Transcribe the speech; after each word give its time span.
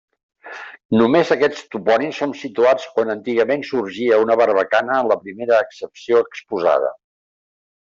Només, 1.01 1.33
aquests 1.35 1.59
topònims 1.75 2.21
són 2.21 2.33
situats 2.39 2.87
on 3.03 3.13
antigament 3.17 3.67
sorgia 3.73 4.19
una 4.25 4.39
barbacana 4.43 4.97
en 5.03 5.13
la 5.13 5.21
primera 5.27 5.63
accepció 5.67 6.25
exposada. 6.27 6.93